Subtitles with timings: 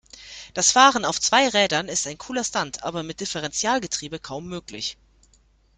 [0.55, 4.97] Das Fahren auf zwei Rädern ist ein cooler Stunt, aber mit Differentialgetriebe kaum möglich.